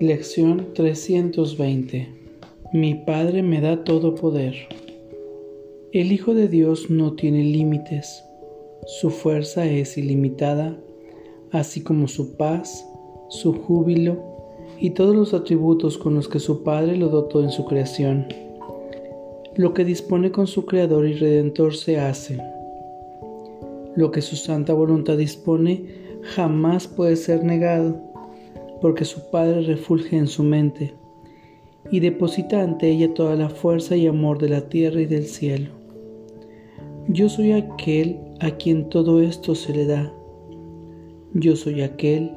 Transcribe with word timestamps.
Lección 0.00 0.68
320 0.74 2.06
Mi 2.72 2.94
Padre 2.94 3.42
me 3.42 3.60
da 3.60 3.82
todo 3.82 4.14
poder. 4.14 4.54
El 5.92 6.12
Hijo 6.12 6.34
de 6.34 6.46
Dios 6.46 6.88
no 6.88 7.14
tiene 7.14 7.42
límites. 7.42 8.22
Su 8.86 9.10
fuerza 9.10 9.66
es 9.66 9.98
ilimitada, 9.98 10.78
así 11.50 11.82
como 11.82 12.06
su 12.06 12.36
paz, 12.36 12.88
su 13.28 13.52
júbilo 13.52 14.22
y 14.78 14.90
todos 14.90 15.16
los 15.16 15.34
atributos 15.34 15.98
con 15.98 16.14
los 16.14 16.28
que 16.28 16.38
su 16.38 16.62
Padre 16.62 16.96
lo 16.96 17.08
dotó 17.08 17.42
en 17.42 17.50
su 17.50 17.64
creación. 17.64 18.28
Lo 19.56 19.74
que 19.74 19.84
dispone 19.84 20.30
con 20.30 20.46
su 20.46 20.64
Creador 20.64 21.08
y 21.08 21.14
Redentor 21.14 21.74
se 21.74 21.98
hace. 21.98 22.38
Lo 23.96 24.12
que 24.12 24.22
su 24.22 24.36
santa 24.36 24.74
voluntad 24.74 25.16
dispone 25.16 25.86
jamás 26.22 26.86
puede 26.86 27.16
ser 27.16 27.42
negado, 27.42 28.00
porque 28.80 29.04
su 29.04 29.30
Padre 29.30 29.62
refulge 29.62 30.16
en 30.16 30.26
su 30.26 30.42
mente 30.42 30.94
y 31.90 32.00
deposita 32.00 32.62
ante 32.62 32.90
ella 32.90 33.14
toda 33.14 33.36
la 33.36 33.48
fuerza 33.48 33.96
y 33.96 34.06
amor 34.06 34.38
de 34.38 34.48
la 34.48 34.68
tierra 34.68 35.00
y 35.00 35.06
del 35.06 35.24
cielo. 35.24 35.70
Yo 37.08 37.28
soy 37.28 37.52
aquel 37.52 38.18
a 38.40 38.50
quien 38.52 38.88
todo 38.90 39.20
esto 39.20 39.54
se 39.54 39.72
le 39.72 39.86
da. 39.86 40.12
Yo 41.32 41.56
soy 41.56 41.80
aquel 41.82 42.32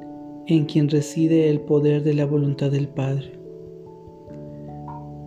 en 0.48 0.66
quien 0.66 0.90
reside 0.90 1.50
el 1.50 1.59
poder 1.62 2.04
de 2.04 2.14
la 2.14 2.26
voluntad 2.26 2.72
del 2.72 2.88
Padre. 2.88 3.34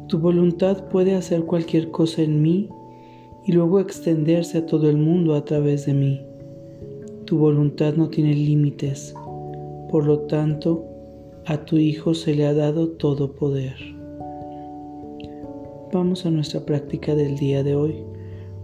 Tu 0.09 0.19
voluntad 0.19 0.89
puede 0.89 1.15
hacer 1.15 1.45
cualquier 1.45 1.91
cosa 1.91 2.23
en 2.23 2.41
mí 2.41 2.69
y 3.45 3.53
luego 3.53 3.81
extenderse 3.81 4.59
a 4.59 4.67
todo 4.67 4.89
el 4.89 4.97
mundo 4.97 5.35
a 5.35 5.45
través 5.45 5.87
de 5.87 5.95
mí. 5.95 6.21
Tu 7.27 7.37
voluntad 7.37 7.95
no 7.95 8.09
tiene 8.09 8.35
límites, 8.35 9.15
por 9.91 10.07
lo 10.07 10.21
tanto, 10.21 10.85
a 11.47 11.59
tu 11.67 11.77
Hijo 11.77 12.15
se 12.15 12.35
le 12.35 12.47
ha 12.47 12.55
dado 12.55 12.89
todo 12.89 13.33
poder. 13.35 13.77
Vamos 15.93 16.25
a 16.25 16.31
nuestra 16.31 16.65
práctica 16.65 17.15
del 17.15 17.37
día 17.37 17.63
de 17.63 17.77
hoy. 17.77 17.97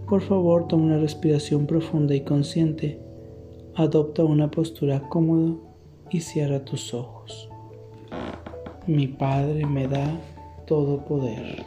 Por 0.09 0.21
favor, 0.21 0.67
toma 0.67 0.85
una 0.85 0.97
respiración 0.97 1.67
profunda 1.67 2.15
y 2.15 2.21
consciente. 2.21 2.99
Adopta 3.75 4.23
una 4.23 4.49
postura 4.49 5.07
cómoda 5.09 5.55
y 6.09 6.21
cierra 6.21 6.65
tus 6.65 6.93
ojos. 6.93 7.49
Mi 8.87 9.07
Padre 9.07 9.65
me 9.67 9.87
da 9.87 10.19
todo 10.65 11.05
poder. 11.05 11.63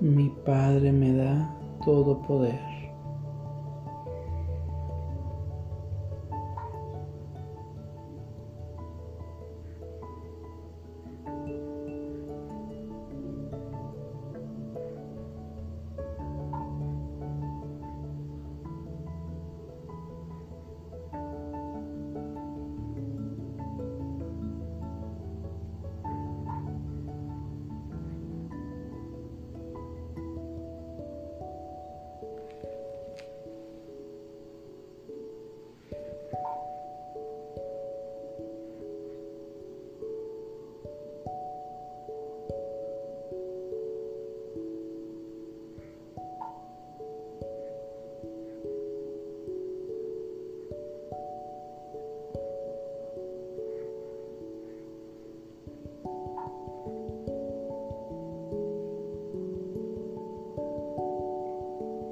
Mi 0.00 0.28
Padre 0.44 0.92
me 0.92 1.10
da 1.10 1.56
todo 1.82 2.20
poder. 2.20 2.75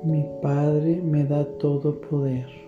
Mi 0.04 0.22
Padre 0.42 1.00
me 1.03 1.25
da 1.25 1.44
todo 1.59 1.98
poder. 1.98 2.63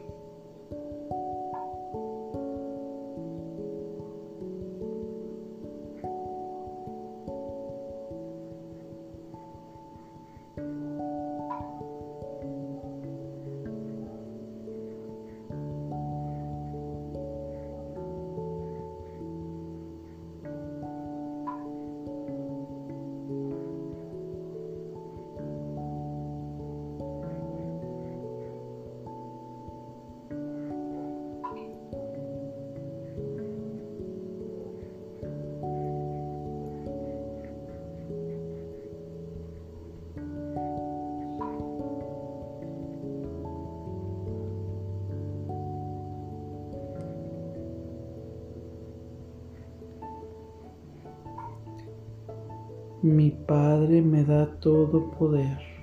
Mi 53.06 53.30
Padre 53.30 54.02
me 54.02 54.24
da 54.24 54.46
todo 54.58 55.12
poder. 55.12 55.75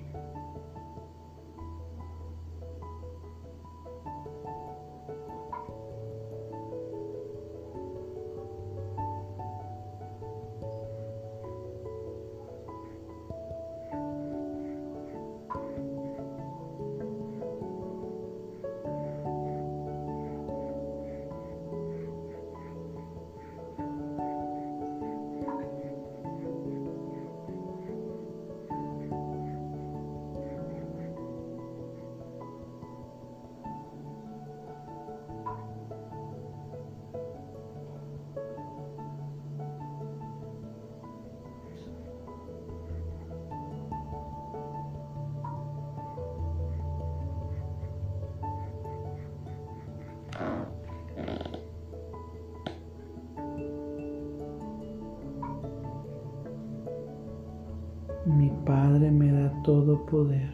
Mi 58.38 58.50
Padre 58.66 59.12
me 59.12 59.32
da 59.32 59.50
todo 59.62 60.06
poder. 60.06 60.52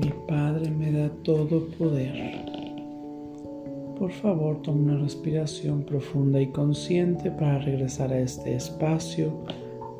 Mi 0.00 0.12
Padre 0.26 0.70
me 0.70 0.92
da 0.92 1.10
todo 1.24 1.66
poder. 1.78 2.44
Por 3.98 4.10
favor, 4.12 4.62
toma 4.62 4.94
una 4.94 5.02
respiración 5.02 5.82
profunda 5.82 6.40
y 6.40 6.46
consciente 6.46 7.30
para 7.30 7.58
regresar 7.58 8.10
a 8.10 8.18
este 8.18 8.54
espacio 8.54 9.44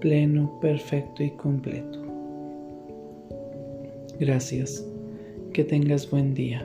pleno, 0.00 0.58
perfecto 0.58 1.22
y 1.22 1.30
completo. 1.32 1.98
Gracias. 4.18 4.86
Que 5.52 5.64
tengas 5.64 6.10
buen 6.10 6.32
día. 6.32 6.64